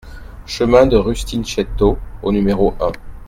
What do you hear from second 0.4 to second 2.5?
Chemin de Rustinchetto au